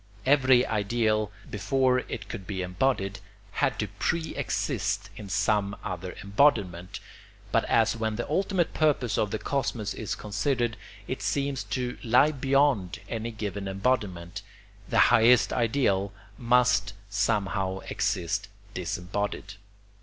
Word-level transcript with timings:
Every 0.25 0.65
ideal, 0.65 1.31
before 1.47 1.99
it 1.99 2.27
could 2.27 2.47
be 2.47 2.63
embodied, 2.63 3.19
had 3.51 3.77
to 3.77 3.87
pre 3.87 4.33
exist 4.35 5.11
in 5.15 5.29
some 5.29 5.75
other 5.83 6.15
embodiment; 6.23 6.99
but 7.51 7.65
as 7.65 7.95
when 7.95 8.15
the 8.15 8.27
ultimate 8.27 8.73
purpose 8.73 9.15
of 9.19 9.29
the 9.29 9.37
cosmos 9.37 9.93
is 9.93 10.15
considered 10.15 10.75
it 11.07 11.21
seems 11.21 11.63
to 11.65 11.99
lie 12.03 12.31
beyond 12.31 12.99
any 13.09 13.29
given 13.29 13.67
embodiment, 13.67 14.41
the 14.89 14.97
highest 15.13 15.53
ideal 15.53 16.11
must 16.39 16.93
somehow 17.07 17.81
exist 17.87 18.47
disembodied. 18.73 19.53